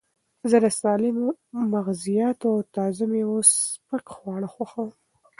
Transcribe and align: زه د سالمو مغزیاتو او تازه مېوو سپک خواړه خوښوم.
زه 0.49 0.57
د 0.63 0.67
سالمو 0.81 1.27
مغزیاتو 1.73 2.45
او 2.55 2.59
تازه 2.75 3.05
مېوو 3.11 3.39
سپک 3.55 4.05
خواړه 4.15 4.47
خوښوم. 4.53 4.89